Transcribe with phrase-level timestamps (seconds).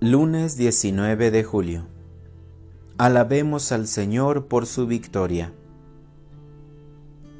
[0.00, 1.88] Lunes 19 de julio.
[2.98, 5.52] Alabemos al Señor por su victoria.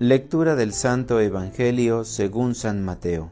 [0.01, 3.31] Lectura del Santo Evangelio según San Mateo.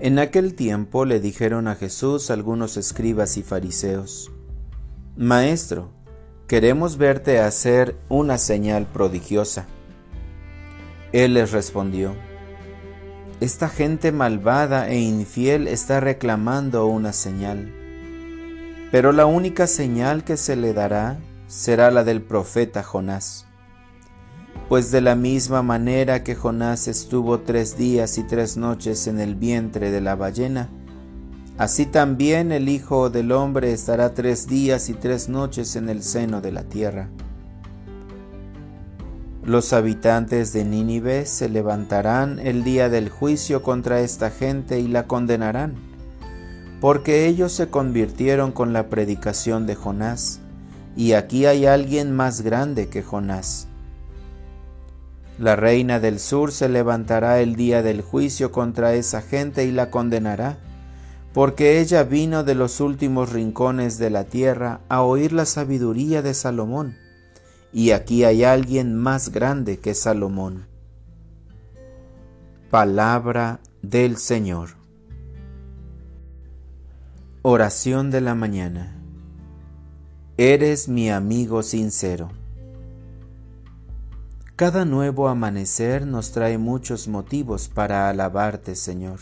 [0.00, 4.30] En aquel tiempo le dijeron a Jesús algunos escribas y fariseos,
[5.16, 5.88] Maestro,
[6.48, 9.66] queremos verte hacer una señal prodigiosa.
[11.12, 12.16] Él les respondió,
[13.40, 17.70] esta gente malvada e infiel está reclamando una señal.
[18.90, 23.46] Pero la única señal que se le dará será la del profeta Jonás.
[24.70, 29.34] Pues de la misma manera que Jonás estuvo tres días y tres noches en el
[29.34, 30.70] vientre de la ballena,
[31.58, 36.40] así también el Hijo del Hombre estará tres días y tres noches en el seno
[36.40, 37.10] de la tierra.
[39.46, 45.06] Los habitantes de Nínive se levantarán el día del juicio contra esta gente y la
[45.06, 45.76] condenarán,
[46.80, 50.40] porque ellos se convirtieron con la predicación de Jonás,
[50.96, 53.68] y aquí hay alguien más grande que Jonás.
[55.38, 59.92] La reina del sur se levantará el día del juicio contra esa gente y la
[59.92, 60.58] condenará,
[61.32, 66.34] porque ella vino de los últimos rincones de la tierra a oír la sabiduría de
[66.34, 67.05] Salomón
[67.76, 70.66] y aquí hay alguien más grande que Salomón.
[72.70, 74.70] Palabra del Señor.
[77.42, 78.96] Oración de la mañana.
[80.38, 82.30] Eres mi amigo sincero.
[84.56, 89.20] Cada nuevo amanecer nos trae muchos motivos para alabarte, Señor.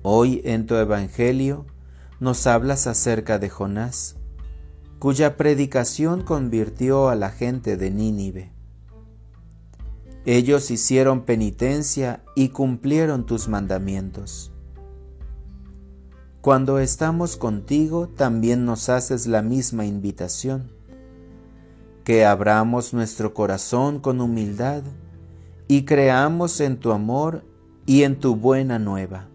[0.00, 1.66] Hoy en tu Evangelio
[2.18, 4.16] nos hablas acerca de Jonás,
[5.00, 8.52] cuya predicación convirtió a la gente de Nínive.
[10.26, 14.52] Ellos hicieron penitencia y cumplieron tus mandamientos.
[16.42, 20.70] Cuando estamos contigo también nos haces la misma invitación,
[22.04, 24.82] que abramos nuestro corazón con humildad
[25.66, 27.42] y creamos en tu amor
[27.86, 29.28] y en tu buena nueva.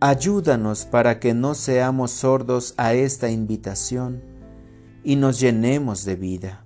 [0.00, 4.22] Ayúdanos para que no seamos sordos a esta invitación
[5.02, 6.64] y nos llenemos de vida.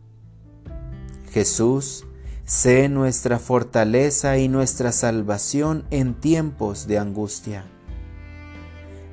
[1.30, 2.06] Jesús,
[2.44, 7.66] sé nuestra fortaleza y nuestra salvación en tiempos de angustia.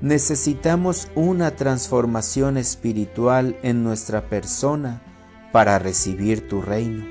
[0.01, 5.03] Necesitamos una transformación espiritual en nuestra persona
[5.51, 7.06] para recibir tu reino.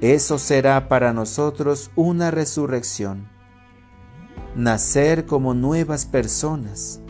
[0.00, 3.35] Eso será para nosotros una resurrección
[4.56, 7.00] nacer como nuevas personas,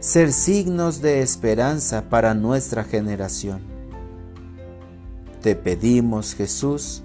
[0.00, 3.60] ser signos de esperanza para nuestra generación.
[5.42, 7.02] Te pedimos, Jesús,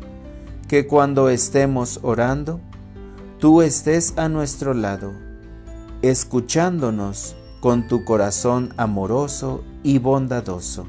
[0.69, 2.61] que cuando estemos orando,
[3.39, 5.11] tú estés a nuestro lado,
[6.01, 10.87] escuchándonos con tu corazón amoroso y bondadoso.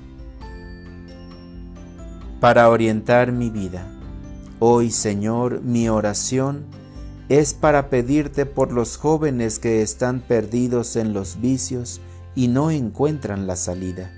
[2.38, 3.86] Para orientar mi vida,
[4.60, 6.64] hoy Señor, mi oración
[7.28, 12.00] es para pedirte por los jóvenes que están perdidos en los vicios
[12.34, 14.12] y no encuentran la salida,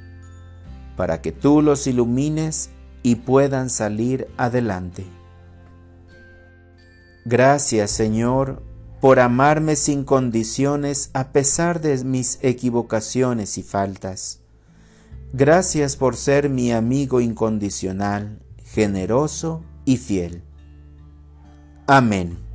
[0.97, 2.71] para que tú los ilumines
[3.03, 5.05] y puedan salir adelante.
[7.25, 8.62] Gracias Señor
[9.00, 14.41] por amarme sin condiciones a pesar de mis equivocaciones y faltas.
[15.33, 20.43] Gracias por ser mi amigo incondicional, generoso y fiel.
[21.87, 22.46] Amén.